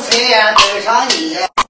[0.00, 1.61] 虽然源得上你。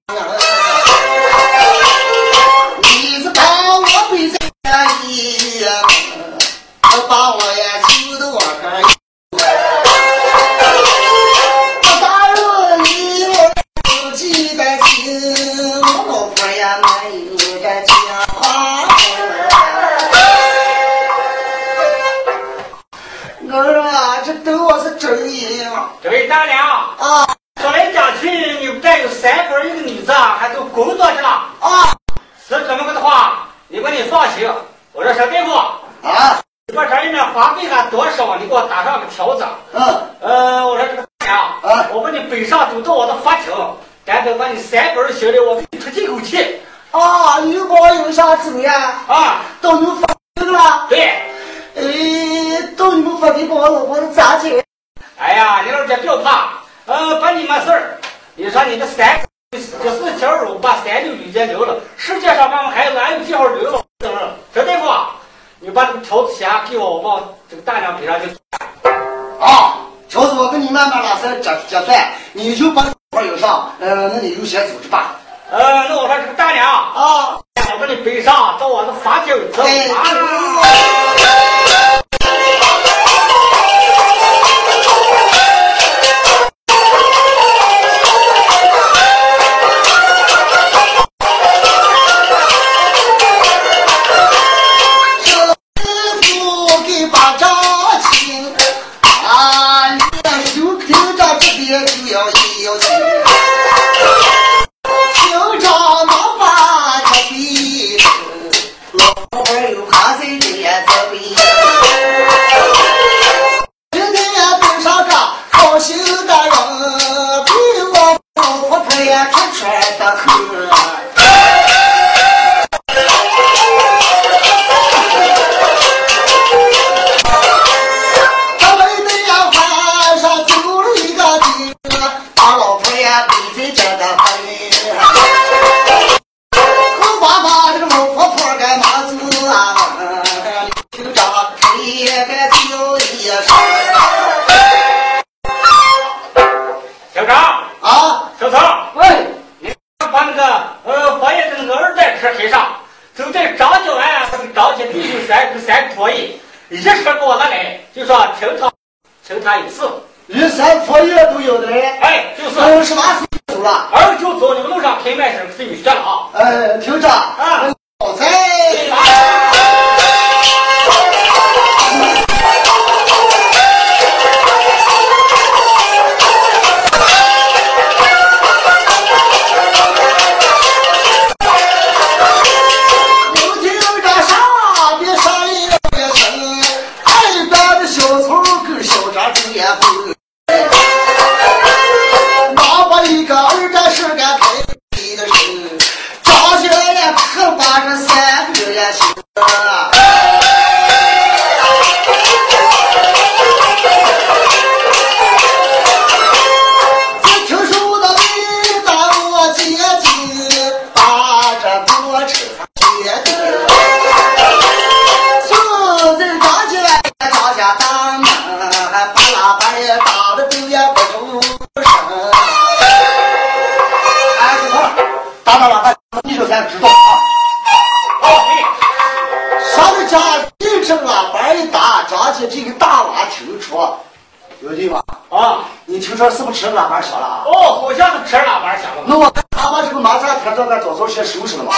[236.13, 237.43] 听说是不是吃腊八香了？
[237.47, 239.01] 哦，好像是吃腊八香了。
[239.07, 241.73] 那我他把这个马扎天照俺早早先收拾了嘛。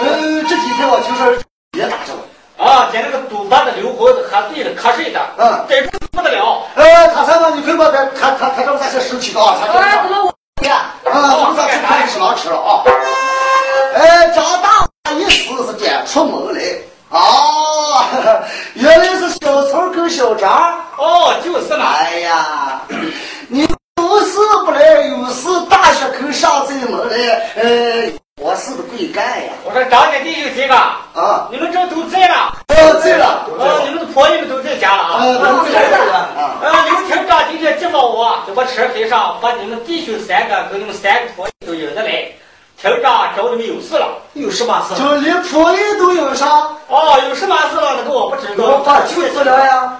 [0.00, 1.32] 嗯，这几天我听说
[1.78, 2.20] 也打着了。
[2.58, 6.60] 啊，见那个赌博的刘猴子喝醉了瞌睡的，嗯，真是不得了。
[6.74, 10.90] 呃，他三个你快把他他他他这咱先收起的啊，哎，怎么我呀？
[11.04, 12.82] 啊，我们咱去看是狼吃了啊。
[13.94, 16.60] 哎，张大一次是点出门来
[17.16, 18.42] 啊，
[18.74, 20.50] 原来是小曹跟小张。
[20.96, 21.86] 哦，就是嘛。
[21.94, 22.82] 哎呀，
[23.50, 24.36] 你有事
[24.66, 29.52] 不来，有事大学口上这门来，呃，我是的贵干呀。
[29.64, 32.52] 我说张家弟兄几个，啊，你们这都在了。
[32.68, 35.24] 哦，在了，啊，你们的婆姨们都在家了啊。
[35.24, 36.60] 啊，都在了啊。
[36.62, 42.28] 呃，刘厅长今天接报我，在我车开上把你们弟兄三个跟你们三个婆姨都引着来。
[42.76, 44.06] 厅长找你们有事了。
[44.34, 44.94] 有什么事？
[45.02, 46.46] 就连婆姨都有啥？
[46.88, 47.94] 哦，有什么事了？
[47.96, 48.64] 那个我不知道。
[48.64, 49.98] 我把酒死了呀！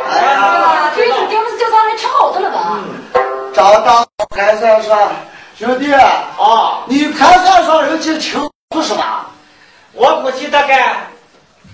[0.00, 2.78] 哎呀，啊，这是给我们叫咱来吃好的了吧？
[3.54, 4.96] 张大盘算说，
[5.58, 9.26] 兄弟，啊，你盘算说人家请不是吧？
[9.92, 10.96] 我估计大概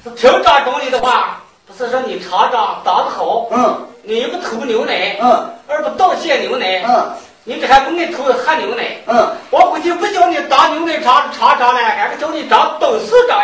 [0.03, 7.12] 是厅长找你的话，不是说你厂长当得好，嗯你不偷牛奶，嗯而不倒泻牛奶，嗯
[7.44, 8.85] 你这还不爱偷喝牛奶。
[9.06, 13.38] 嗯，我估计不叫你当牛奶厂厂长了，还是叫你当董事长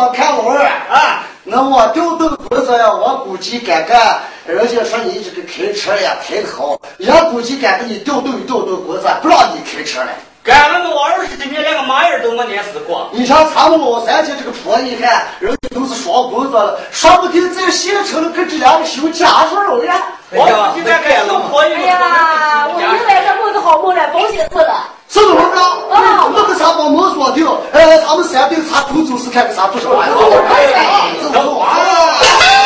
[0.00, 10.08] 我看老二啊，那我调动工作呀，我估计干干，人家说你这个开车呀开的好，也估计敢给你调动调动工作，不让你开车了。
[10.42, 13.10] 干了我二十几年，连个马眼都没碾死过。
[13.12, 20.00] 你像咱们老三家这个婆，你看人家都是双工作了，说不定在县城里跟这两个修家属了呀。
[20.30, 24.88] 我估计该干小婆姨哎呀，我又来这梦个好梦了，保险死了。
[25.10, 25.66] 是不是啊？
[25.92, 30.16] 啊那个啥把门锁定，呃，咱们三对查偷走是看个啥不是玩意儿？
[31.22, 31.76] 走走啊！
[32.20, 32.59] 弟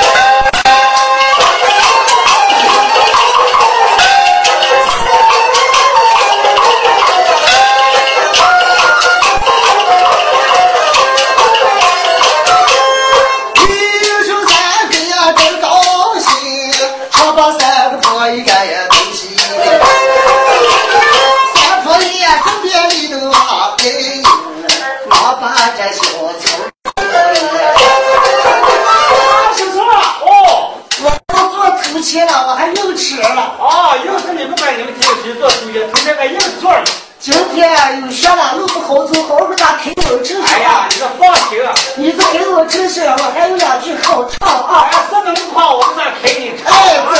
[32.21, 33.57] 了，我还硬吃了。
[33.59, 36.83] 啊，要是你不把你们进去做手艺，头天个硬座了。
[37.19, 41.59] 今天有学了，路不好走，好不咋开我吃哎呀，你这放心，
[41.97, 44.91] 你这给我吃吃，我还有两句好唱啊！
[44.93, 46.71] 哎，这能夸我不咋开你唱。
[46.71, 47.17] 哎，走。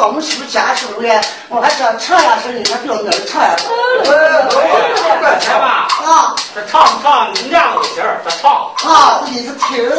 [0.00, 1.20] 我们修家属嘞？
[1.48, 3.56] 我还想唱呀，是你看表哪儿唱呀？
[4.04, 4.14] 快
[5.20, 8.70] 来吧，啊这唱不唱你两个劲儿，这唱。
[8.84, 9.90] 啊，你是听。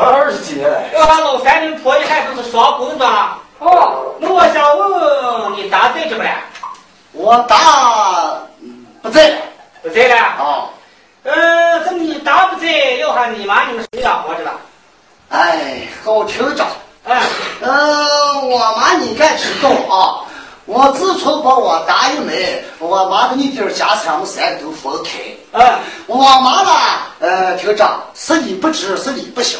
[0.00, 0.82] 二十几年了。
[0.92, 6.30] 要俺老三你们婆姨还都是双工作了，哦，那我想问你打在这不嘞？
[7.12, 7.56] 我打
[8.60, 9.36] 嗯不在了
[9.82, 10.16] 不在了。
[10.16, 10.68] 啊。
[11.22, 12.66] 呃，这你打不在，
[12.98, 14.52] 要喊你妈你们谁养活着了？
[15.28, 16.64] 哎，好听着。
[17.04, 17.18] 嗯，
[17.60, 20.24] 呃，我妈你该知道啊，
[20.72, 25.18] 我自从把我打一没，我妈的你弟儿家产我们三个都分开。
[25.50, 25.60] 嗯，
[26.06, 26.70] 我妈呢，
[27.18, 29.58] 呃，厅长是你不知，是你不晓。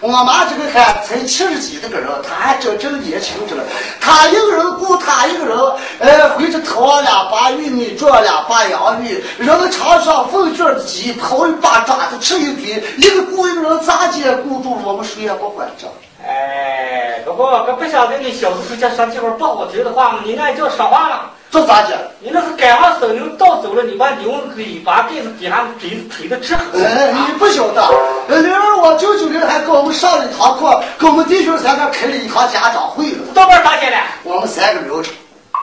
[0.00, 3.62] 我妈这个还才七十几的个人，她还真正年轻着呢。
[4.02, 5.58] 她一个人雇她一个人，
[5.98, 15.88] 呃，回着掏两把玉米，做两把洋芋，人场上凤卷的鸡，刨一把渣子吃一嘴，一个雇一个人咋接雇住了，我们谁也不管着。
[16.26, 21.30] 哎，不过可不晓得你小子说这会儿不好听的话嘛，你那叫说话了。
[21.50, 21.92] 这咋讲？
[22.20, 26.84] 你那是赶上生牛倒走了，你把牛尾巴盖子底下腿腿的直狠。
[26.84, 27.82] 哎，你不晓得，
[28.28, 33.18] 呃，灵儿我舅舅灵还给我们上了一堂课，给我们弟兄三个开了一堂家长会了。
[33.34, 35.10] 到这儿打起来，我们三个聊着。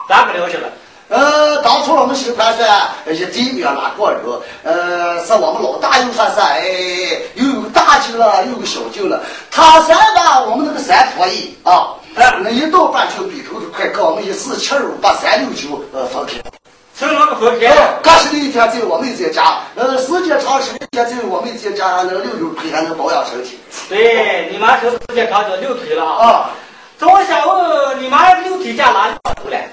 [0.08, 0.68] 咋不了解了？
[1.08, 2.68] 呃，当初我们新盘算
[3.06, 4.20] 一地没有哪个人，
[4.62, 6.60] 呃，是我们老大又说是哎，
[7.34, 9.22] 又有个大舅了，又有个小舅了。
[9.50, 16.34] 他三吧，我们那个三婆姨啊，那一到半球比头就快跟我们一四七二五八三六九呃分开。
[16.94, 17.68] 从那个分开。
[17.68, 26.28] 哎，刚是那一天在我妹在家，呃，时间长时间在我妹在家，那个六六腿还能保养身体对，你妈是时间长就六腿了啊。
[26.28, 26.50] 啊。
[27.00, 29.70] 这我想问，你妈六腿家哪里跑出来？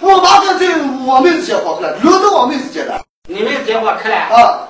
[0.00, 0.66] 我妈在在
[1.04, 4.36] 我妹子家跑出来，溜到我妹子家了你们电话开了？
[4.36, 4.68] 啊。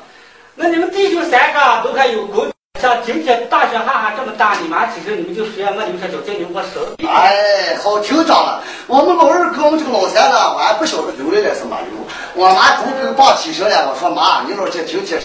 [0.54, 2.46] 那你们弟兄三个都还有狗，
[2.80, 7.06] 像今天大雪哈哈这么大，你妈其实你们就说没留下脚在你我手里。
[7.06, 8.62] 哎，好听着了。
[8.86, 12.00] 我们老二跟我们这个老三呢，我还不晓得流来了什么流。
[12.34, 15.18] 我妈猪狗棒起身了，我说妈，你老这听听。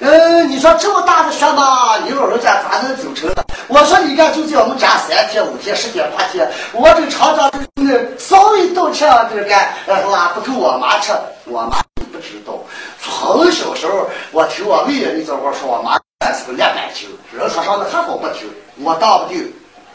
[0.00, 3.42] 嗯，你说这么大的雪嘛，你老人家咋能走成呢？
[3.70, 11.12] 我说你看，就在我们家三天五天十天八天，我这厂长那稍微倒吃这个，呃，拉不够我妈吃，
[11.44, 12.58] 我妈你不知道。
[13.00, 15.94] 从小时候，我听我妹妹那阵话说，我妈
[16.34, 18.50] 是个两板筋，人说上的还好不听，
[18.82, 19.52] 我当不定，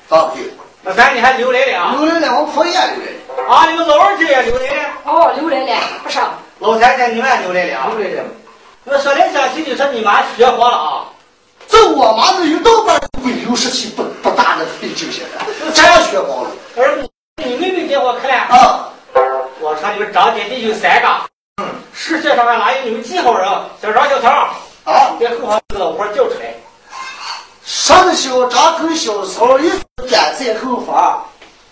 [0.08, 0.50] 当不定。
[0.82, 1.96] 那咱你还留来了啊？
[2.00, 3.54] 留来了，我婆也留来了。
[3.54, 6.18] 啊，你们老二姐也留来了，哦，留来了，不是。
[6.60, 8.24] 老三家你们也留来了留来了。
[8.86, 11.06] 那说来想去，你说你妈学活了啊？
[11.68, 17.10] 这我妈那一到班鬼流时期不不大的费劲些的，真学好了而你
[17.44, 18.90] 你妹妹电话开了，啊！
[19.60, 21.08] 我说你们张姐弟有三个，
[21.58, 23.50] 嗯世界上还哪有你们几号人？
[23.82, 24.30] 小张、小曹，
[24.84, 26.54] 啊，在后行这个老婆叫出来。
[27.64, 29.70] 上小张跟小曹一
[30.10, 31.26] 赶在后方，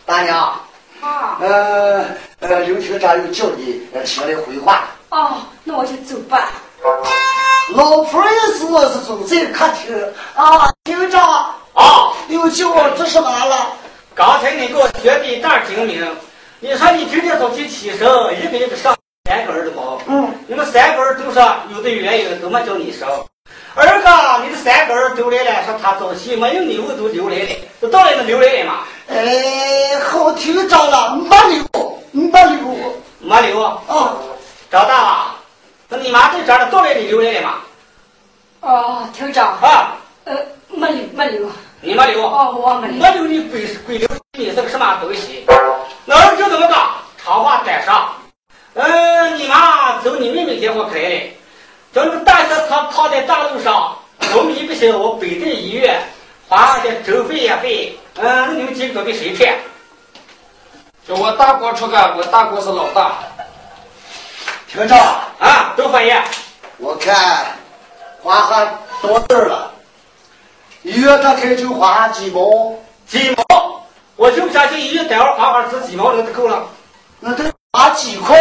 [0.06, 0.60] 大娘，
[1.02, 2.06] 啊，呃
[2.40, 4.86] 呃，刘厅长又叫你呃起来回话。
[5.10, 6.52] 哦，那我就走吧。
[7.76, 9.96] 老婆也是我是走在客厅
[10.36, 13.68] 啊，厅长啊，又叫我做什么了？
[14.14, 16.06] 刚才你给我学的大精明，
[16.60, 18.96] 你说你今天早起起身，一个一个上
[19.30, 23.08] 三个儿的包，嗯，你们三个儿都说有的原因都没叫你生。
[23.76, 28.80] 二哥，你的三个儿都来了，说他早起没有礼物都留来了，都到底能留来了吗？
[29.08, 33.64] 哎，好厅长了，没留，没留没留。
[33.64, 34.14] 啊。
[34.70, 35.36] 长大了，
[35.96, 37.56] 那你妈在这儿的到底你留来了吗？
[38.62, 40.36] 哦，厅长，啊，呃，
[40.70, 41.48] 没留，没留。
[41.82, 42.26] 你没留。
[42.26, 42.98] 哦，我没留。
[42.98, 45.46] 没留你鬼鬼留你是个什么东西？
[46.06, 46.74] 那儿就这么个，
[47.24, 48.10] 长话短说。
[48.74, 51.22] 嗯，你妈走你妹妹给我开来了，
[51.94, 53.96] 叫那个大车躺躺在大路上，
[54.34, 56.02] 昏迷不行，我北在医院，
[56.50, 58.00] 花的周费也费。
[58.16, 59.60] 嗯，那你们几个都给谁骗？
[61.08, 63.12] 就我大哥出干，我大哥是老大。
[64.68, 64.98] 厅长，
[65.44, 66.24] 啊，都发言。
[66.78, 67.46] 我看
[68.22, 68.66] 花还
[69.02, 69.72] 到这儿了，
[70.84, 72.74] 一月他开就花几毛，
[73.06, 73.84] 几毛？
[74.16, 76.64] 我就不相信一月待会儿花花值几毛那就够了。
[77.20, 78.40] 那得花几块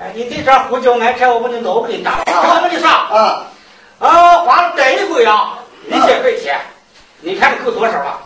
[0.00, 2.24] 哎，你这张胡椒蛮开，我把你脑给你打了。
[2.26, 3.44] 我跟你说，啊？
[3.98, 6.58] 啊，花了带一回啊，一千块钱，
[7.20, 8.18] 你看你够多少了？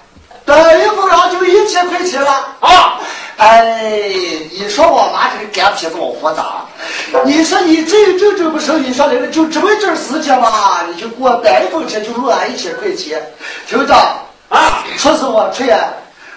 [0.44, 2.30] 等一不然就一千块钱了。
[2.60, 3.00] 啊，
[3.36, 4.02] 哎，
[4.50, 6.64] 你说我妈这个干皮子往活咋？
[7.24, 13.22] 你说你这这这不生意上来了，就这么一点时间嘛，你就给我带一分钱就落俺一千块钱，
[13.68, 13.94] 听着
[14.48, 15.66] 啊，说是我吹，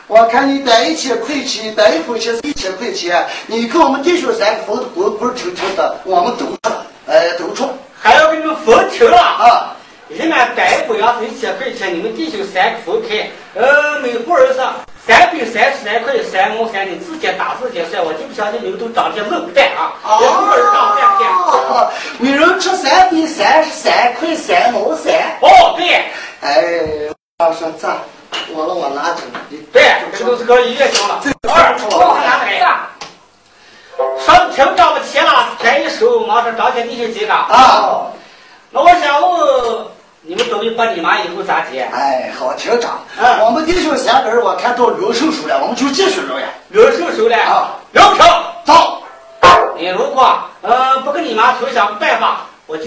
[0.07, 9.17] 我看你带一千块钱，带一分钱是一千块钱，你跟我们弟兄三个分的滚滚挺挺的，我们都出了，哎，都出还要给你们分清了。
[9.17, 9.75] 啊。
[10.09, 14.59] 人家带回要是一千块钱，你们弟兄三个分开，呃，每户人是
[15.09, 19.97] 三百三十三块三毛三，你自己打自己算，我就不相信你们都长这愣蛋啊！
[20.21, 21.25] 每户人长三块。
[21.27, 25.11] 哦，每人吃三百三十三块三毛三。
[25.41, 26.05] 哦，对，
[26.41, 27.87] 哎，我说这，
[28.53, 29.21] 我脱了，我拿着。
[29.73, 29.81] 对，
[30.15, 31.19] 这都是个医院行了。
[31.49, 32.59] 二，我看哪来？
[34.23, 37.33] 上厅长的钱了，天一收，马上张家弟兄几个。
[37.33, 38.05] 啊，
[38.69, 39.85] 那我想问，
[40.29, 41.89] 你们准备把你妈以后咋接？
[41.91, 46.45] 哎，好厅长，嗯我们弟兄三个人我看到留手手了，我们就继续留呀。
[46.67, 48.23] 留收收了啊，留手。
[48.63, 49.01] 走，
[49.75, 52.83] 你如果呃不跟你妈头想办法，我就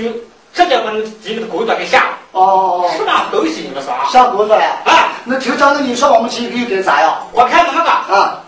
[0.55, 2.19] 直接把你们几个的工作给下了。
[2.31, 4.07] 哦，什么东西你们说啊？
[4.09, 4.65] 下工作了。
[4.85, 7.27] 啊，那厅长，那你说我们几个应该咋样？
[7.33, 7.91] 我看怎么个？
[7.91, 8.41] 啊，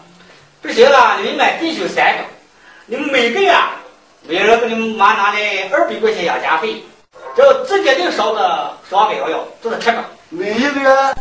[0.63, 2.23] 不行了，你们买弟兄三个，
[2.87, 3.53] 你们每个月
[4.29, 6.81] 每人给你们妈拿来二百块钱养家费，
[7.37, 9.99] 这直接就烧的双百幺幺，就是这个。
[10.29, 11.15] 每一个月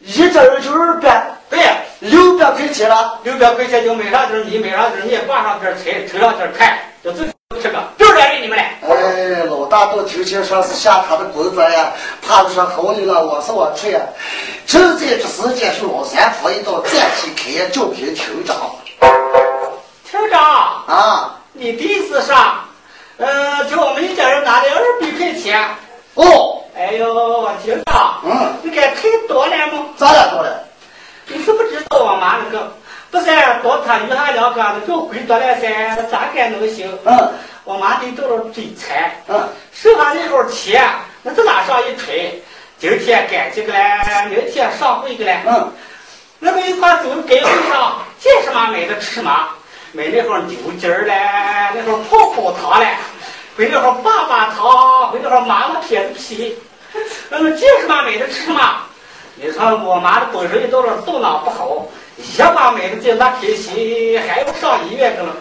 [0.00, 3.20] 一个人就二百，对呀，六百块钱了。
[3.22, 7.24] 六百块钱就买上点米，买上点面，挂上点菜，抽上点菜，就这
[7.60, 8.64] 吃个，就是给你们了。
[8.88, 11.92] 哎，老大到庭前说是下他的工作呀，
[12.26, 14.00] 怕是说好你了，我是我去呀。
[14.66, 18.56] 正在这时间，是老三婆一到暂替开业招聘厅长
[20.10, 20.40] 厅长，
[20.86, 21.32] 啊。
[21.58, 22.30] 你的意思是，
[23.18, 25.58] 呃，叫我们一家人拿来二百块钱。
[26.14, 29.86] 哦，哎呦，厅长，嗯，你该太多了吗？
[29.96, 30.62] 咋了多了？
[31.28, 32.72] 你是不知道我妈那个，
[33.10, 33.26] 不是
[33.62, 36.90] 多他余下两个那叫回多了噻，那咋该能行？
[37.04, 37.32] 嗯
[37.64, 40.88] 我妈得到了嘴馋，嗯，剩下那口儿钱，
[41.22, 42.40] 那是哪上一吹？
[42.78, 43.80] 今天干这个嘞，
[44.30, 45.40] 明天上会个嘞。
[45.46, 45.72] 嗯，
[46.38, 49.48] 那个一块走街会上，见什么买的吃什么，
[49.96, 51.14] 买那号牛筋儿嘞，
[51.74, 52.86] 那号泡泡糖嘞，
[53.56, 56.54] 回那会儿粑粑糖，回那会儿麻辣片子皮，
[57.30, 58.60] 那么见什么买的吃什么。
[59.36, 61.86] 你说我妈的本身也到了肚囊不好，
[62.18, 65.34] 一把买的这那开心，还要上医院去了。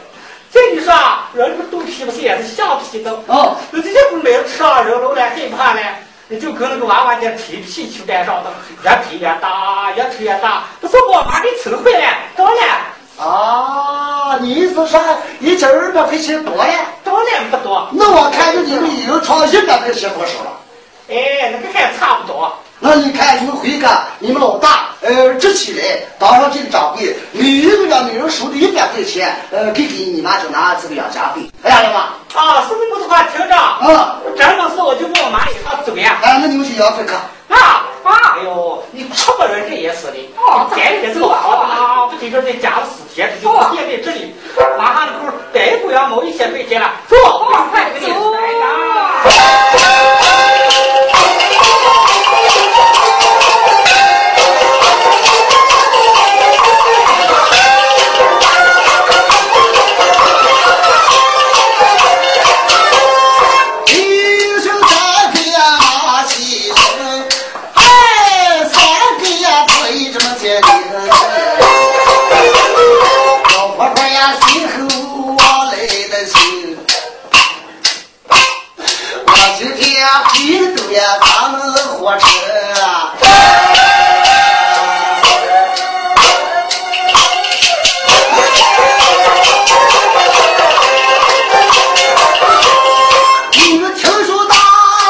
[0.49, 0.93] 再你说，
[1.33, 3.11] 人这个肚皮不是也是橡皮的？
[3.27, 5.81] 哦，那这些不买了吃啊，人老了害怕呢，
[6.29, 8.53] 你就跟那个娃娃家吹皮球带上的，
[8.85, 12.79] 越吹越大，越吹越大，不是我妈给撑坏了，当然，
[13.17, 14.99] 啊，你意思说
[15.39, 16.65] 一千二百块钱多了？
[17.03, 20.51] 当然不多，那我看着你们一人唱一百块钱多少了？
[21.09, 22.51] 哎，那个还差不多。
[22.79, 31.99] 那你看你们回家，你们老大呃支起来当上这个掌柜，每一个月每人手里一百块钱，呃给给你妈就拿这个养家费，哎呀妈，
[32.37, 36.19] 啊，是那么的话，听着，啊，真的是我就问我妈一趟走呀。
[36.21, 37.15] 哎，那你们去养费看。
[37.47, 37.85] 啊啊！
[38.05, 42.05] 哎呦，你出个人这也是的，哦咱也是好的啊！
[42.05, 44.35] 不听说在家了四天，这就也没这里，
[44.77, 47.15] 马上那会儿逮不要某一些费钱了，走，
[47.71, 48.31] 快给你走
[80.97, 81.59] 咱们
[81.99, 82.25] 火车
[93.51, 94.55] 你们听说大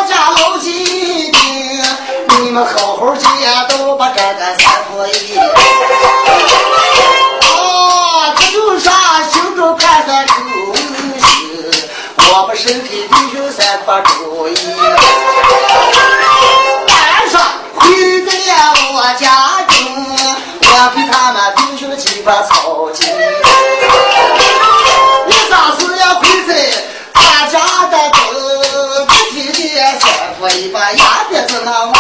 [0.10, 1.38] 家牢记的
[2.40, 5.46] 你们好好记呀都把这个三合一啊
[8.40, 8.92] 这就是说
[9.30, 10.34] 心中盘算出
[11.20, 11.30] 行
[12.18, 14.56] 我们身体力行三不注意
[22.26, 23.12] 把草鸡。
[25.28, 26.56] 你啥时要跪在
[27.14, 28.18] 大家的头，
[29.32, 30.10] 具体的三
[30.40, 31.94] 婆一把牙边子那么。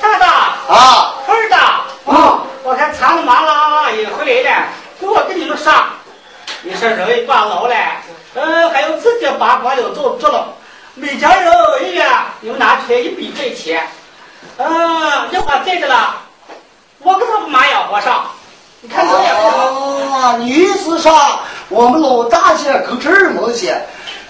[0.00, 0.26] 大大，
[0.68, 1.56] 啊二大，
[2.06, 2.44] 啊！
[2.62, 4.68] 我看长了麻了也回来了，
[5.00, 5.72] 给我跟你们说，
[6.62, 7.74] 你说人一把老了，
[8.34, 9.26] 嗯，还有自己
[9.74, 10.54] 了做做了，
[10.94, 11.52] 每家人
[11.88, 12.06] 一月
[12.40, 13.84] 你们拿出来一百块钱，
[14.58, 16.14] 呃，要把这个了，
[17.00, 18.24] 我给他们妈养活上，
[18.80, 20.18] 你看我也不好。
[20.18, 23.84] 啊，你意思上我们老大姐跟这儿毛钱，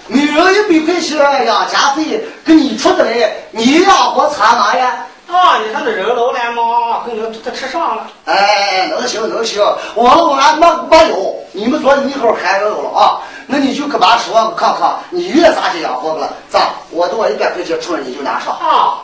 [0.07, 5.05] 每人一百块钱养家费给你出的来，你养活咱妈呀？
[5.27, 8.07] 啊，你看这人老了嘛，跟我他吃上了。
[8.25, 9.61] 哎，能行能行，
[9.95, 13.19] 我我俺没没有，你们昨天一会儿还有了啊？
[13.45, 16.29] 那你就给妈说，我看看你越咋去养活不了？
[16.49, 16.69] 咋？
[16.91, 18.53] 我多一百块钱出来你就拿上。
[18.53, 19.01] 啊，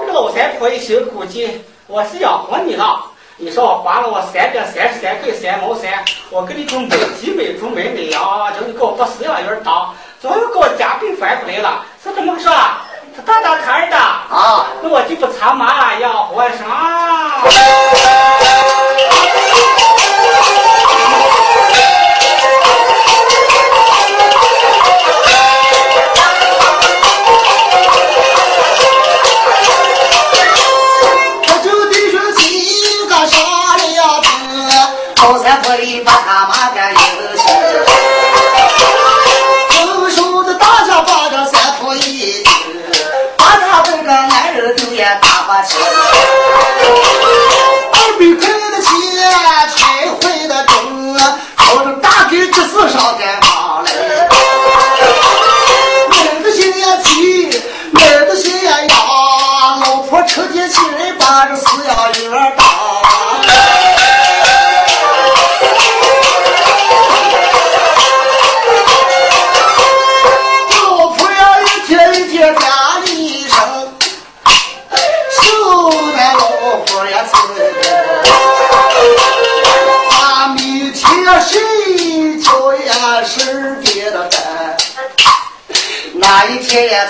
[0.00, 3.00] 这个老财婆一心估计我是养活你了
[3.38, 5.90] 你说我花了我三百三十三块三毛三
[6.30, 8.22] 我给你种美鸡美猪美美羊
[8.54, 12.82] 叫你给我把饲养员当最后给我家病翻出来了是怎么个事啊？
[13.16, 13.96] 他打打他的。
[13.96, 14.66] 啊。
[14.82, 17.42] 那我就不查嘛养活啥？
[52.28, 53.55] 给这是啥的？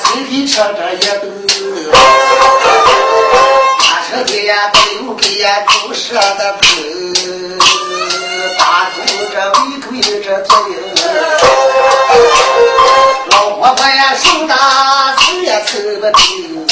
[0.02, 1.22] 嘴里吃着一顿，
[3.80, 6.66] 俺兄弟呀都有呀不舍得吃，
[8.58, 8.60] 打
[8.94, 8.96] 猪
[9.32, 10.48] 这微亏这嘴，
[13.28, 14.52] 老婆婆呀手打
[15.16, 16.66] 腿呀踢不紧，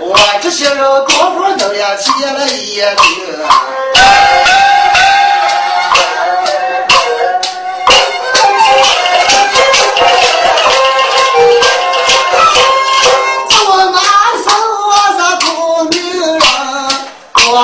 [0.00, 0.04] 我
[0.42, 3.00] 这些人多少都呀接了一顿。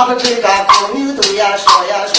[0.06, 2.16] 个这个姑娘都呀说呀说，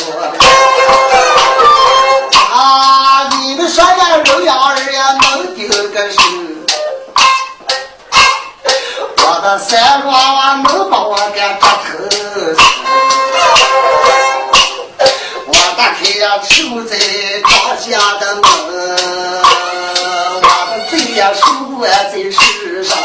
[2.53, 6.65] 啊，你们说呀人呀人呀能顶个心，
[9.17, 11.87] 我的三娃娃能把我给扎头
[15.47, 16.97] 我打开呀守在
[17.47, 17.89] 张家
[18.19, 18.43] 的门，
[20.41, 22.97] 我的嘴呀说不完嘴事上。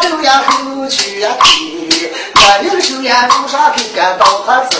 [0.00, 1.30] 走呀，后去呀，
[1.90, 4.28] 去，把牛手呀，路上给敢当
[4.68, 4.78] 子。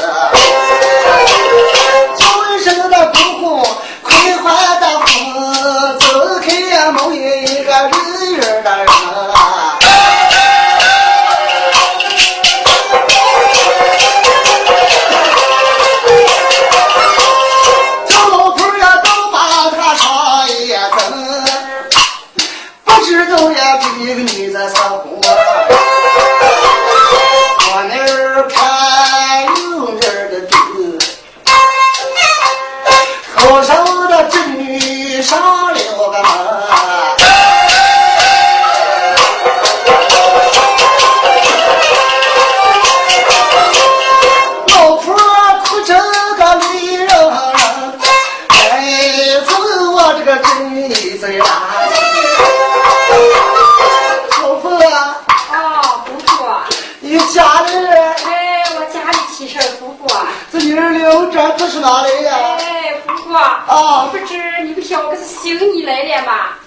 [65.25, 66.59] 行你来点吧。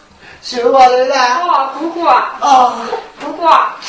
[0.43, 1.15] 媳妇来了。
[1.47, 2.75] 哦，姑姑，啊，
[3.23, 3.45] 姑姑，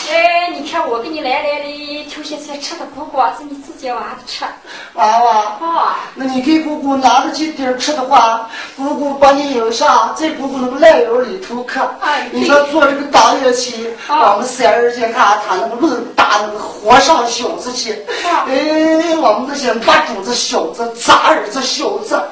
[0.09, 4.45] 哎，你看我给你来来的，挑些些吃的，姑姑是你自己娃的吃。
[4.93, 5.57] 娃娃。
[5.61, 11.81] 哦，那你给姑姑拿着几点吃的话，姑姑把你留下，在姑姑那个烂窑里头可。
[12.01, 22.23] 哎你说做这个大乐器，啊我们三儿姐看他那个路打那个和尚小子去，啊哎，我们这些八主子小子、杂儿子小子，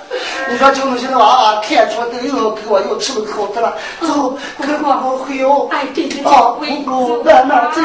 [0.49, 3.77] 你说就那些娃娃看出都又给我又吃了口的了，
[4.13, 5.69] 走，跟姑姑回哟。
[5.71, 7.83] 哎，对对对，啊，我姑姑在那儿在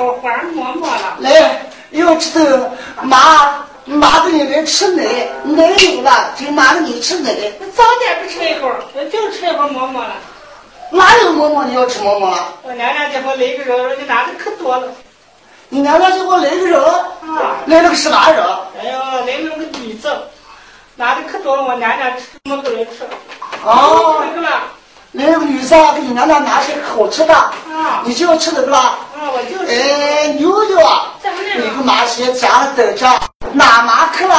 [0.00, 1.18] 好花馍馍了。
[1.18, 1.60] 来，
[1.90, 5.04] 要吃的妈，妈给你来吃奶，
[5.44, 7.30] 奶有了，就妈给你吃奶。
[7.76, 10.14] 早点不吃一会儿，就吃一会儿馍馍了。
[10.90, 12.54] 哪有馍馍你要吃馍馍了？
[12.62, 14.88] 我娘娘给我来个人，你拿的可多了。
[15.68, 18.42] 你娘娘给我来个人，啊，来了个什么人？
[18.80, 20.10] 哎呦，来了个女子，
[20.96, 23.06] 拿的可多了，我娘娘吃么都来吃。
[23.64, 24.62] 哦那个了，
[25.12, 28.96] 来了个女生给你娘娘拿些好吃的，啊你就要吃那个啦。
[29.12, 29.66] 啊，我就是。
[29.66, 31.06] 哎，牛牛啊，
[31.56, 31.74] 你了？
[31.74, 33.06] 个妈先家里等着，
[33.52, 34.34] 哪妈去了，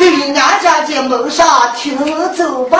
[0.00, 1.96] 在你娘家的门上听
[2.34, 2.78] 走吧。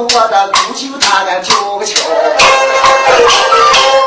[0.00, 2.00] 我的姑舅他的叫个巧。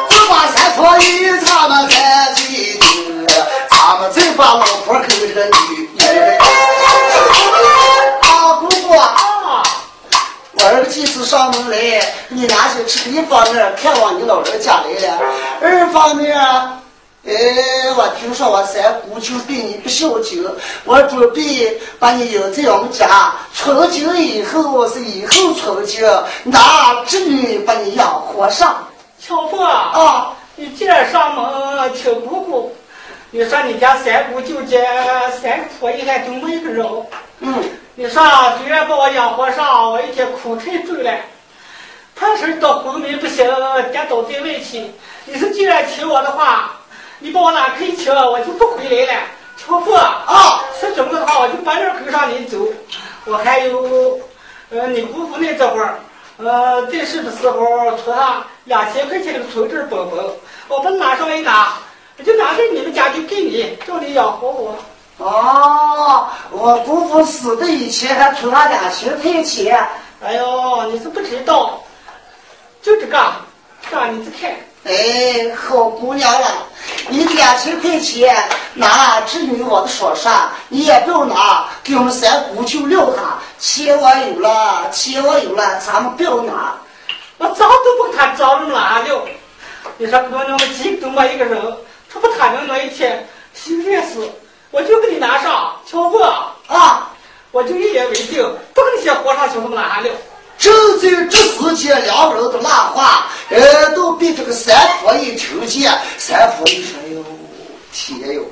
[0.09, 2.85] 只把三婆一他们在记住，
[3.69, 6.01] 他们再把老婆口这个女女。
[8.21, 9.15] 啊，姑姑啊。
[10.53, 15.17] 我儿子几次上门来，你俩是吃一方面看望你老人家来了，
[15.61, 16.37] 二方面，
[17.27, 17.33] 哎，
[17.97, 20.49] 我听说我三姑就对你不孝敬，
[20.85, 26.01] 我准备把你迎在我们家，从今以后是以后从今，
[26.45, 28.87] 拿侄女把你养活上
[29.19, 30.33] 巧凤啊，啊！
[30.55, 32.75] 你既然上门请姑姑，
[33.31, 34.77] 你说你家三姑就这
[35.41, 36.87] 三个婆姨还就没个人。
[37.39, 37.63] 嗯，
[37.95, 38.23] 你说
[38.57, 41.11] 虽然把我养活上，我一天苦太重了，
[42.15, 43.45] 怕是到昏迷不醒，
[43.91, 44.89] 跌倒在外去。
[45.25, 46.78] 你说既然请我的话，
[47.19, 49.21] 你把我哪可以请，我就不回来了。
[49.57, 52.57] 巧妇啊，啊，是这么的话，我就把这跟上你走。
[53.25, 54.17] 我还有，
[54.69, 55.99] 呃，你姑父那这会儿，
[56.37, 60.25] 呃，在世的时候出他两千块钱的存折本本，
[60.69, 61.73] 我把拿上一拿，
[62.17, 64.75] 我就拿给你们家就给你，叫你养活我。
[65.17, 69.85] 哦，我姑父死的以前还存他两千块钱。
[70.23, 71.81] 哎呦，你是不知道，
[72.81, 73.19] 就这个，
[73.91, 74.55] 让你去看。
[74.85, 76.51] 哎，好姑娘啊，
[77.09, 78.33] 你两千块钱
[78.73, 83.37] 拿至于我的手上，你也不要拿，给我们三姑舅撂下。
[83.59, 86.75] 钱我有了，钱我有了，咱们不要拿。
[87.37, 89.27] 我早都把他找着哪了。
[89.97, 91.61] 你说姑娘们几个都没一个人，
[92.09, 94.29] 除了他们那一天心愿死，
[94.71, 96.17] 我就给你拿上，瞧不？
[96.67, 97.09] 啊，
[97.51, 98.41] 我就一言为定，
[98.73, 100.09] 不跟那些和尚兄弟们拿了。
[100.59, 105.91] 正在这时间，两个人的拉话，呃，都被这个三婆一听见。
[106.17, 107.23] 三婆一说：“哟，
[107.93, 108.43] 天哟！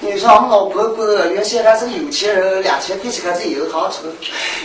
[0.00, 4.10] 你说我们老伯伯原先还是有钱人，两千块钱还在银行存。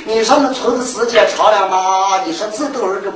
[0.05, 2.21] 你说那存的时间长了吗？
[2.25, 3.11] 你说这都是个。”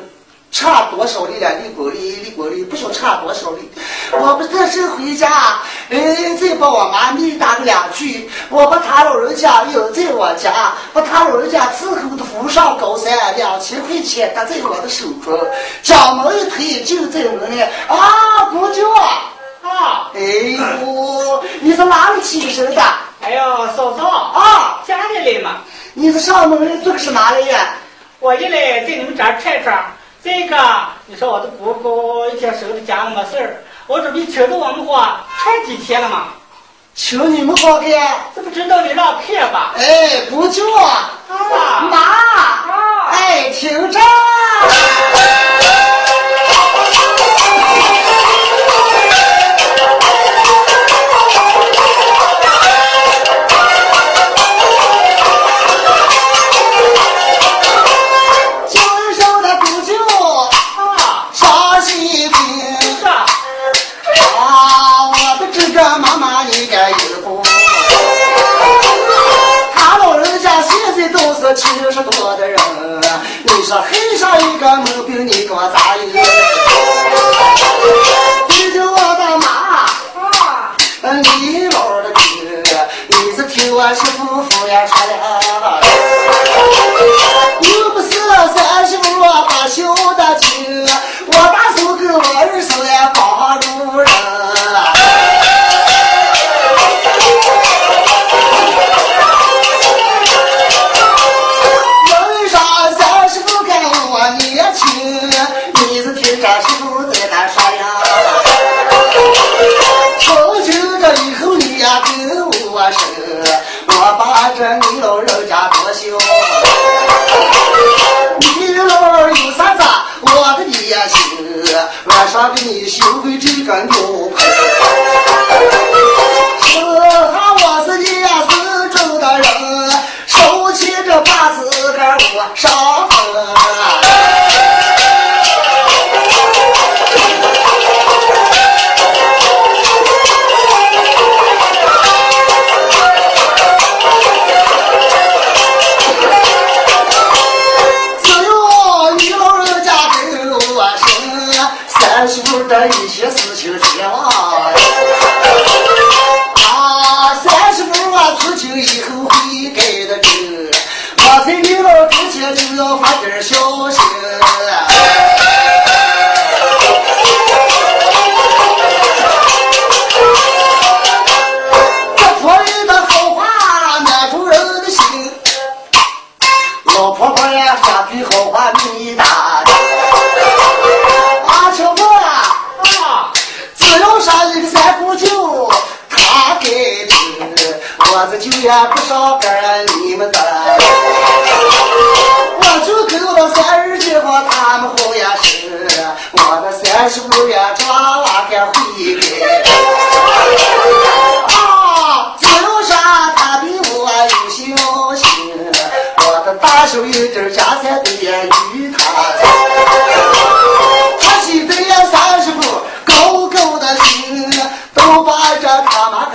[0.52, 1.48] 差多少里了？
[1.62, 3.70] 李国立，李国立，不晓差多少里。
[4.12, 8.30] 我不这是回家，哎，再把我妈咪打个两句。
[8.50, 15.40] 我把他老人家又在我家，把他老人家伺候的扶上高山，两千块钱搭在我的手中。
[15.84, 17.62] 将门一推，就在门内。
[17.88, 19.32] 啊，姑舅啊！
[19.62, 20.12] 啊！
[20.16, 22.82] 哎呦，你是哪里起身的？
[23.22, 25.58] 哎呦，嫂嫂啊，家里来嘛？
[25.94, 27.76] 你是上门来做个是哪里呀？
[28.20, 29.86] 我一来在你们这儿串串。
[30.24, 30.58] 这个，
[31.06, 36.26] 你说我的姑姑一天守在家里没事儿，我准备请着我们花太几天了嘛？
[36.94, 38.20] 请你们花干？
[38.36, 39.74] 这不知道你让骗吧？
[39.76, 41.10] 哎，不叫啊，
[41.90, 44.00] 妈，啊，哎，听着。
[44.00, 44.06] 七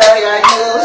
[0.07, 0.84] 他妈个呀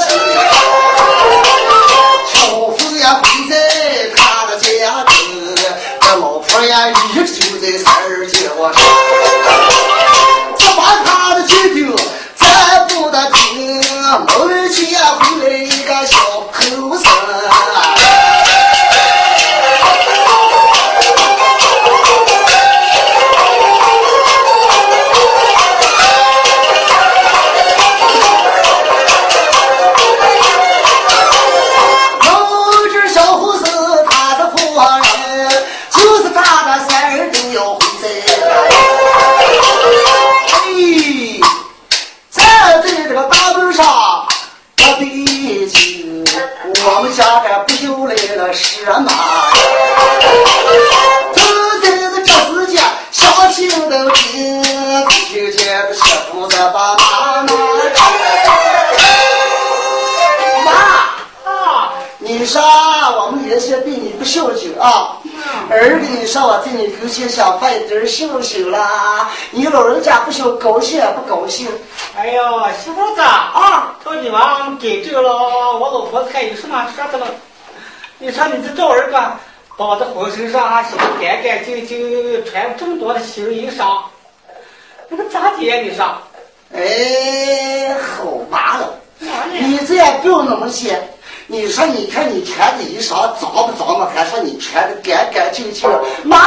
[66.80, 71.68] 你头前想快点秀秀啦，你老人家不想高兴不高兴
[72.16, 72.42] 哎呦，
[72.82, 73.98] 媳妇子，啊？
[74.02, 75.30] 头地方给这个了，
[75.78, 77.28] 我老婆子还有什么说的了？
[78.18, 79.18] 你说你这赵二哥，
[79.76, 84.00] 把我的浑身上啊洗得干干净净，穿这么多的新衣裳，
[85.10, 85.76] 那个咋的呀？
[85.82, 86.06] 你说？
[86.74, 88.94] 哎，好麻了。
[89.20, 90.98] 你这也不用那么些。
[91.52, 94.08] 你说，你看你穿的衣裳脏不脏嘛？
[94.14, 95.89] 还说你穿的干干净净。
[96.24, 96.38] 妈，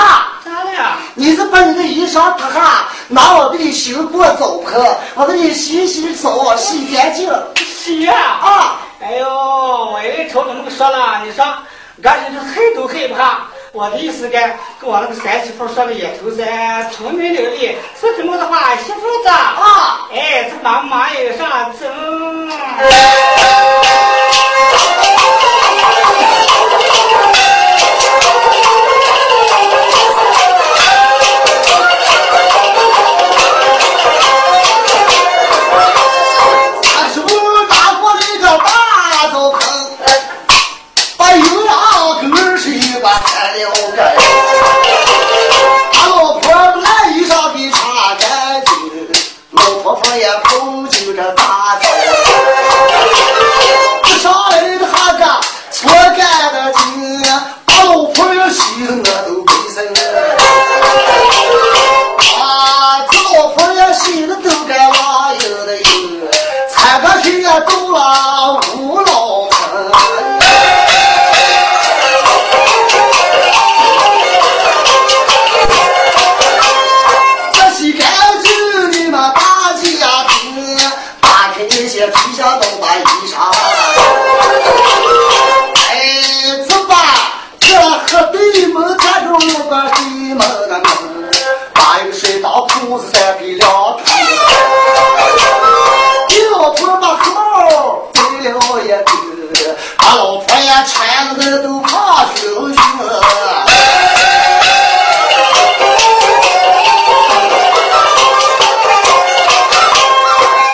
[0.44, 0.96] 咋了呀？
[1.16, 8.14] 你是把你的衣裳脱下，拿我给你洗过澡盆，我给你洗洗澡，洗干净洗呀！
[8.14, 8.80] 啊！
[9.02, 11.20] 哎呦，我也瞅怎么说了？
[11.24, 11.44] 你说，
[12.04, 13.40] 俺是害都害怕。
[13.72, 21.90] 我的意思该跟我那个三媳妇说个也头噻，聪明伶俐，说什么的话，媳妇子啊，哎，这妈妈有啥整？
[67.42, 69.50] 也到了五老门。
[77.52, 78.06] 这洗干
[78.44, 79.82] 净你们大家
[80.28, 80.78] 庭，
[81.20, 83.34] 打开那些皮箱都把衣裳。
[85.90, 85.90] 哎，
[86.68, 86.94] 这把
[87.58, 87.66] 这
[88.06, 90.84] 河对门看中有个对门的门，
[91.74, 93.31] 把一个水当铺子在
[100.72, 102.80] 老婆也穿的都怕羞羞。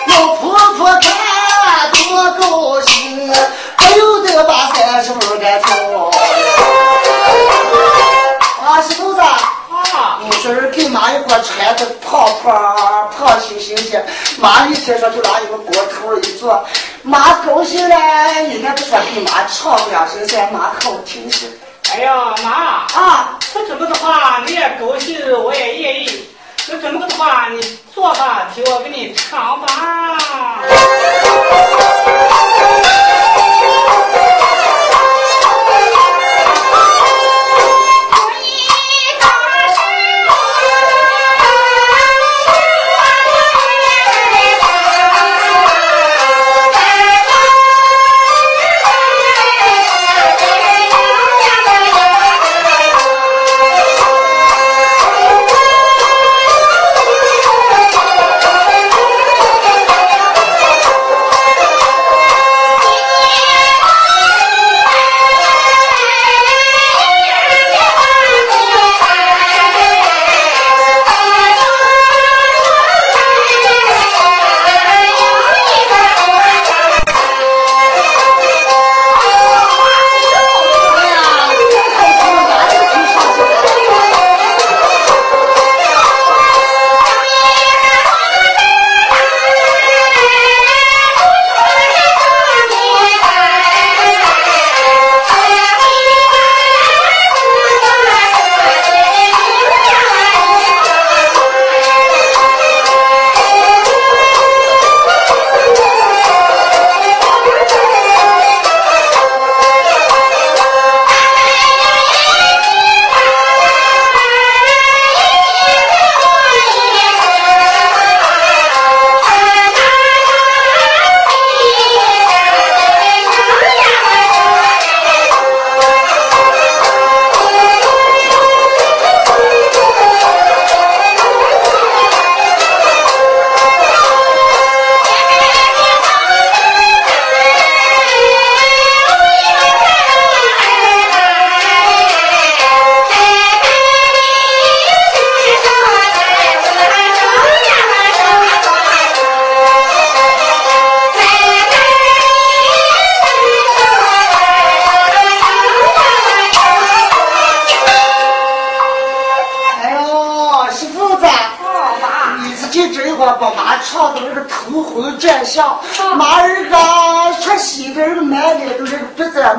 [0.06, 1.02] 老婆婆看
[1.90, 3.28] 多高兴，
[3.76, 5.87] 不由得把三媳妇给挑。
[10.98, 14.04] 拿一块穿的胖胖胖星星的，
[14.38, 16.64] 妈一天说就拿一个锅头一坐，
[17.02, 17.96] 妈高兴了，
[18.48, 21.46] 你那不说给妈唱两声噻，妈好听些
[21.92, 22.50] 哎呀，妈，
[23.00, 23.38] 啊。
[23.52, 26.28] 是这么的话，你也高兴，我也愿意。
[26.66, 29.68] 那这么个的话，你坐吧，听我给你唱吧。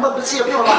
[0.01, 0.69] 我不借不用了。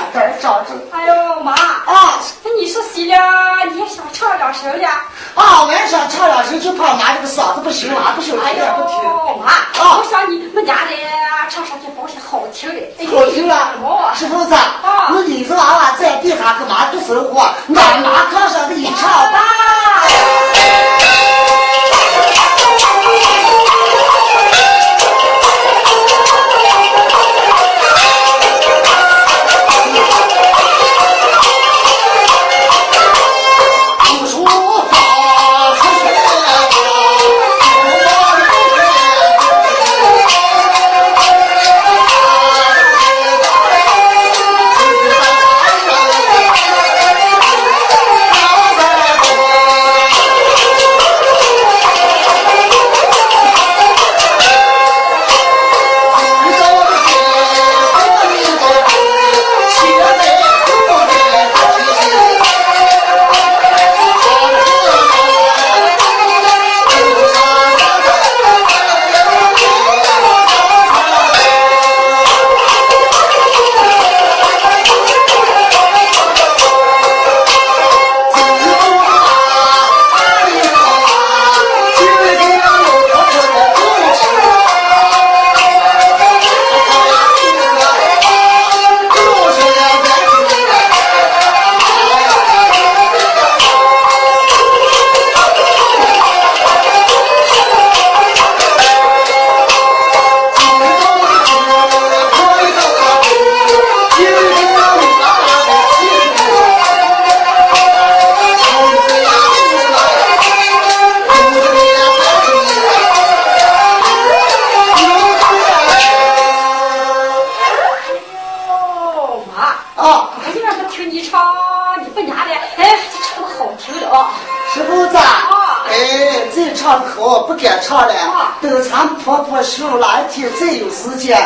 [129.98, 131.38] 哪一天再有时间，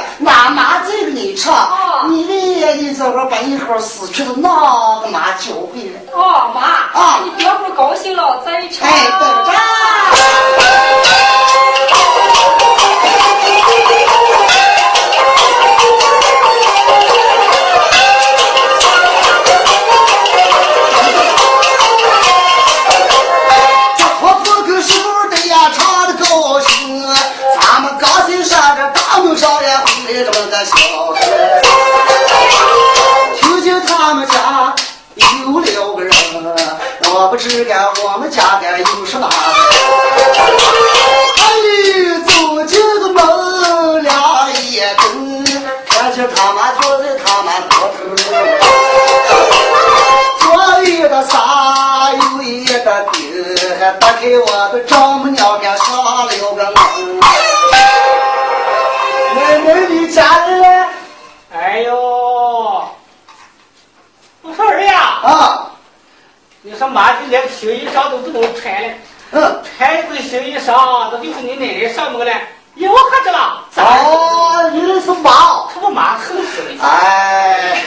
[71.45, 72.33] 是你奶奶上么个嘞？
[72.77, 73.61] 哟，还知道？
[73.71, 73.83] 咋？
[73.83, 75.31] 哦，原来是妈。
[75.69, 76.83] 可不妈横死了。
[76.83, 77.85] 哎，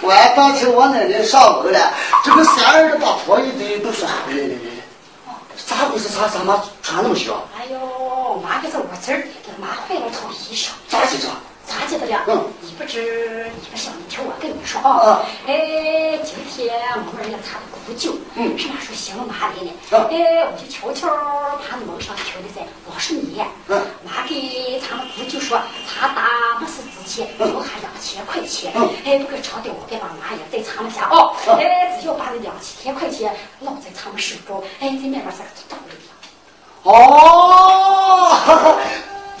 [0.00, 1.92] 我还当成我奶奶上门了，
[2.24, 4.54] 这个三儿的把婆一堆都说回来了。
[5.66, 6.08] 咋回事？
[6.08, 7.44] 咋咋妈穿那么小？
[7.56, 10.70] 哎呦，妈就是我侄儿给妈换了套衣裳。
[10.88, 11.28] 咋去着？
[11.70, 12.24] 咋记得了？
[12.26, 15.22] 嗯你不知你不想，你听我跟你说啊。
[15.46, 16.74] 哎，今天
[17.06, 19.70] 我们人家查的古旧，嗯是哪说姓马的呢？
[19.92, 23.40] 嗯哎，我就悄悄把门上听的在，我是你。
[23.68, 28.72] 嗯妈给咱们姑就说，他打没事之前嗯留下两千块钱。
[28.74, 31.36] 嗯哎，不过长的，我给把妈也在咱们家哦。
[31.46, 35.82] 嗯哎，只要把那两千块钱落在咱们手中，哎，在那边咱就到了。
[36.82, 38.26] 哦，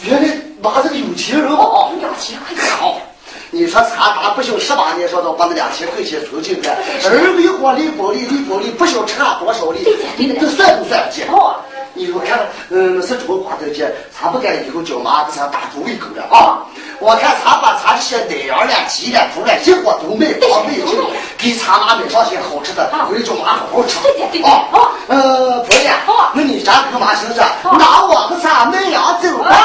[0.02, 1.90] 原来拿这个有钱人啊！
[2.00, 3.02] 两千块好钱。，
[3.50, 11.28] 你说咱打不行十八年说到把那两千块钱存进来，儿为活利薄利，利薄利不晓差多少利，对的对的这算都算不见。
[11.30, 11.56] 哦，
[11.92, 16.64] 你说看，嗯，是中花的钱，咱不敢以后叫妈给咱打主意狗了啊！
[17.02, 21.00] 我看咱把咱这些奶羊了、鸡了、猪了，一锅都卖光卖净，
[21.38, 23.96] 给咱妈买上些好吃的，回来叫妈好好吃。
[24.44, 25.96] 啊哦，呃，婆娘，
[26.34, 27.42] 那你家干嘛行着？
[27.78, 29.56] 拿我们仨卖羊走吧。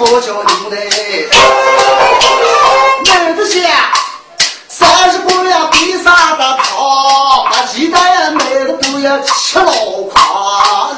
[0.00, 0.78] 好脚扭来
[3.04, 3.68] 妹的些
[4.66, 9.72] 三十姑娘鼻子的汤把鸡蛋啊买的都要吃老
[10.14, 10.96] 康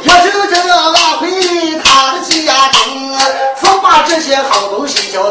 [0.00, 1.30] 一阵阵的拉回
[1.84, 3.18] 他的家中
[3.60, 5.30] 只把这些好东西叫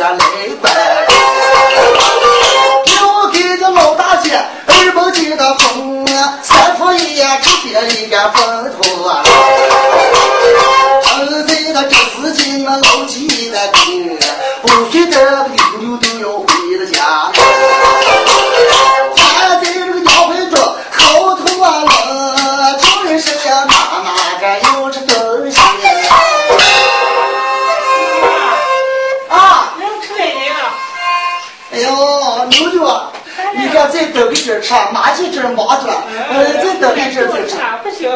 [0.00, 0.24] 咱来
[0.62, 0.72] 办。
[2.86, 4.34] 留给这老大姐
[4.66, 9.22] 二百斤的风啊，三夫一呀只别一个风头啊。
[11.04, 13.19] 儿子那这四斤那老几
[34.00, 37.56] 再等一阵吃，马进这儿忙着了，呃，再等一阵再吃。
[37.82, 38.10] 不行。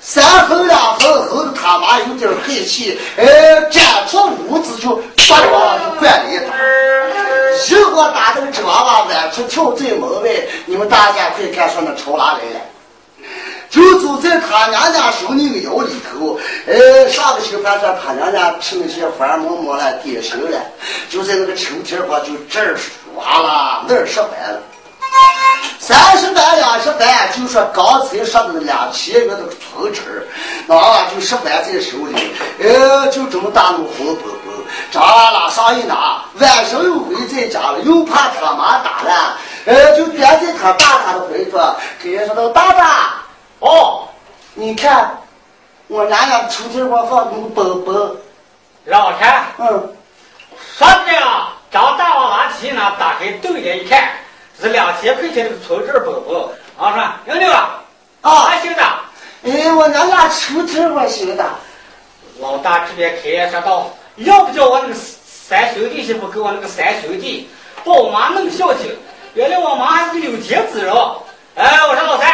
[0.00, 4.94] 三分两分，后头他妈有点黑气，呃，站出屋子就
[5.28, 6.54] 把我就灌了一打。
[7.66, 10.30] 一我打那个折娃弯出跳进门外，
[10.66, 12.60] 你们大家快看说那朝哪来了？
[13.70, 16.38] 就走在他娘家手那个窑里头，
[16.68, 20.60] 呃，上个秋饭说他娘家吃那些花馍馍了、点心了，
[21.10, 22.76] 就在那个抽屉上就这儿
[23.16, 24.60] 完了，那儿说白了。
[25.78, 30.00] 三十万两十万，就说刚才说的两千元的存折，
[30.66, 34.52] 那啊就十万在手里，呃，就这么大那个红包包，
[34.90, 39.36] 张拉拉上一拿，晚上又回在家了，又怕他妈打了，
[39.66, 43.22] 呃，就点在他大大的怀中，给人说道：“爸爸，
[43.58, 44.08] 哦，
[44.54, 45.18] 你看
[45.88, 48.16] 我娘娘抽屉我放那个包包，
[48.86, 49.94] 让我看，嗯，
[50.78, 54.08] 说这样，张大王拿起呢，打开兜里一看，
[54.60, 56.42] 是两千块钱的存折本本。
[56.76, 57.80] 啊，说牛牛啊，
[58.22, 58.82] 啊，还行的。
[59.44, 61.44] 哎，我娘娘抽屉上行的，
[62.40, 67.48] 老大这边开言说道：“要不叫我那个三兄弟媳妇给我那个三兄弟
[67.84, 68.90] 把我妈弄孝敬，
[69.34, 70.92] 原来我妈还是个有钱之人。”
[71.56, 72.28] 哎，我说老三，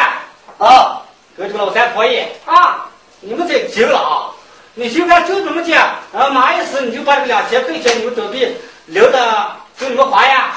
[0.59, 1.03] 啊，
[1.37, 2.87] 跟这个老三婆姨啊，
[3.21, 4.33] 你们这急了啊！
[4.73, 8.57] 你就看就这么讲，啊，妈意思你就把这个两千块钱你们准备
[8.87, 10.55] 留着给你们花呀，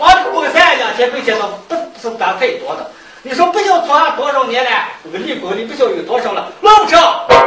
[0.00, 2.90] 光这个包三两千块钱都不不是咱太多的。
[3.22, 4.70] 你说不晓存多少年了，
[5.04, 6.98] 这个利滚利不晓有多少了，弄不成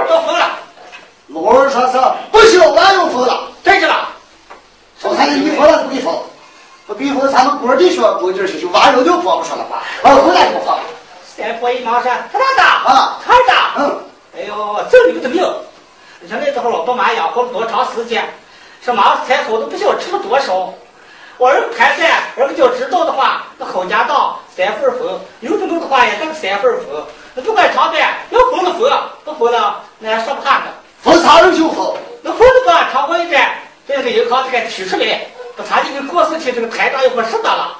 [0.07, 0.51] 都疯了，
[1.29, 1.97] 老二说是
[2.31, 3.47] 不行，俺又疯了。
[3.63, 4.07] 对着了。
[5.01, 6.15] 说他你疯了不给疯，
[6.85, 10.77] 不给疯，咱们锅底说锅底去，就完了就说不说了话，完回来就疯。
[11.35, 13.99] 三婆一忙说：“他大大啊，他大，嗯，
[14.37, 15.43] 哎呦，这你们的命！
[16.21, 18.31] 你说那时候老爸妈养活了多长时间，
[18.85, 20.71] 什么菜好都不晓得吃了多少。
[21.43, 25.05] 我儿盘算，儿子要知道的话，那好家当三份分，
[25.41, 27.03] 有这么的话也当三份分。
[27.35, 28.89] 那不管长短，要分了分，
[29.25, 30.71] 不分了那也说不下的。
[31.01, 33.41] 疯啥人就好，那分了吧，长过一点，
[33.85, 35.19] 在这个银行这个取出来，
[35.57, 37.75] 不差这个过事情，这个台账一会儿识得了，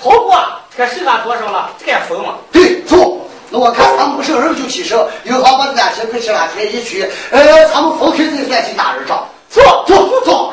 [0.00, 0.40] 跑过
[0.76, 2.36] 这个剩下多少了，这个也分嘛。
[2.52, 3.20] 对，错。
[3.50, 9.26] 那我看咱们不是人就提升，银行把两千块钱拉开一取，呃，咱们分开再算去打人账。
[9.50, 10.52] 错走走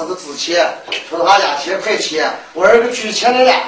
[0.00, 0.66] 狮子值钱，
[1.08, 3.60] 说他俩钱块钱，我儿子取钱来了。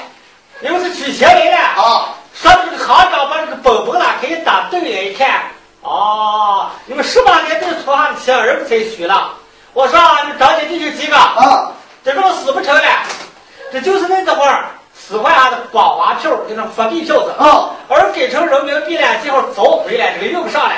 [0.60, 2.08] 你们是取钱来了啊？
[2.34, 5.42] 说这个行长把这个本本拉开打对了一看，
[5.82, 9.34] 哦，你们十八年对出下的钱儿子才取了。
[9.74, 11.16] 我说你张家弟兄几个？
[11.16, 11.70] 啊，
[12.02, 12.82] 这个死不成了，
[13.70, 14.64] 这就是那这会儿
[14.94, 17.30] 四块钱的光华票，就那发币票子。
[17.38, 20.74] 啊，而改成人民币了，今后早回来，这个用不上了。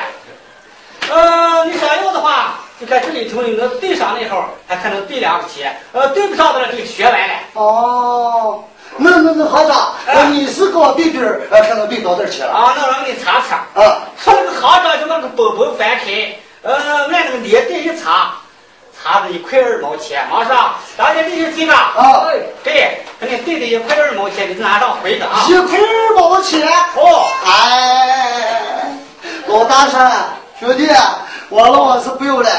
[1.11, 7.35] 呃，你想要的话，就看这里头你能对上那号，还可能对两个钱；呃，对不上的了，就学完了。
[7.55, 8.65] 哦，
[8.97, 12.53] 那那那行长，呃你是给我对对儿，呃，看能对到这儿去了。
[12.53, 13.57] 啊，那我给你查查。
[13.81, 18.33] 啊，说那个行长就把那个本本翻开，呃，按那个年代一查，
[19.01, 20.27] 查的一块二毛钱。
[20.29, 21.73] 马上，大家弟兄几个？
[21.73, 22.27] 啊，
[22.65, 25.47] 对，给你对的一块二毛钱，你拿上回的啊。
[25.49, 26.61] 一块二毛钱。
[26.97, 28.93] 哦，哎，
[29.47, 30.11] 老大山
[30.59, 30.89] 兄弟，
[31.55, 32.51] 我老我是不用了，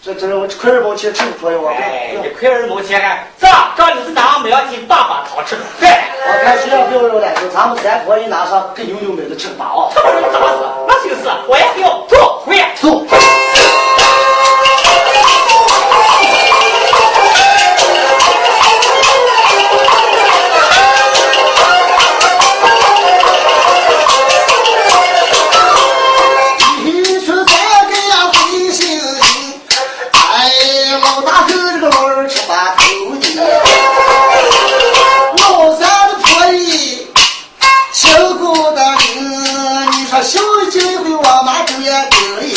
[0.00, 5.88] 这这我块二毛钱挣不出来，我哎，不一块二毛钱还这这你是拿没两斤大把糖吃，对。
[6.24, 9.90] 我看谁要不要了，就咱们三婆一拿上给牛牛买的吃吧啊！
[9.92, 10.62] 他不是咋死？
[10.86, 12.56] 那就是，我也不要走回。
[12.80, 13.04] 走。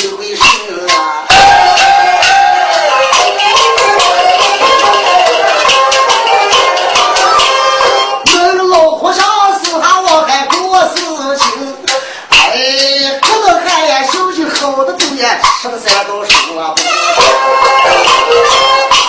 [0.06, 0.42] 得一回事
[0.90, 1.26] 啊。
[8.26, 9.24] 那个老和尚
[9.60, 10.96] 是他我还过事
[11.38, 11.46] 情，
[12.30, 15.24] 哎，可能还呀休息好的都也
[15.62, 16.76] 吃了三道书啊。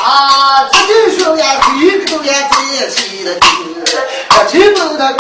[0.05, 1.45] 啊，这弟兄呀，
[1.75, 5.13] 每个都也在一起的听，这基本的